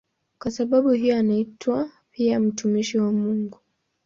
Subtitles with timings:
[0.39, 3.59] Kwa sababu hiyo anaitwa pia "mtumishi wa Mungu".